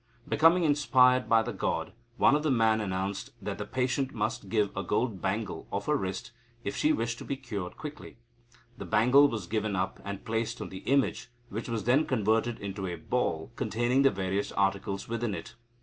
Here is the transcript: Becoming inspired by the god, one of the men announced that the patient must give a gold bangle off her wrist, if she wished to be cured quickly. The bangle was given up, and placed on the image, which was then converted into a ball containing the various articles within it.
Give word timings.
Becoming 0.27 0.63
inspired 0.63 1.29
by 1.29 1.43
the 1.43 1.53
god, 1.53 1.93
one 2.17 2.35
of 2.35 2.41
the 2.41 2.49
men 2.49 2.81
announced 2.81 3.29
that 3.39 3.59
the 3.59 3.67
patient 3.67 4.15
must 4.15 4.49
give 4.49 4.75
a 4.75 4.81
gold 4.81 5.21
bangle 5.21 5.67
off 5.69 5.85
her 5.85 5.95
wrist, 5.95 6.31
if 6.63 6.75
she 6.75 6.91
wished 6.91 7.19
to 7.19 7.23
be 7.23 7.37
cured 7.37 7.77
quickly. 7.77 8.17
The 8.79 8.85
bangle 8.85 9.27
was 9.27 9.45
given 9.45 9.75
up, 9.75 9.99
and 10.03 10.25
placed 10.25 10.59
on 10.59 10.69
the 10.69 10.79
image, 10.87 11.29
which 11.49 11.69
was 11.69 11.83
then 11.83 12.07
converted 12.07 12.57
into 12.57 12.87
a 12.87 12.95
ball 12.95 13.51
containing 13.55 14.01
the 14.01 14.09
various 14.09 14.51
articles 14.53 15.07
within 15.07 15.35
it. 15.35 15.53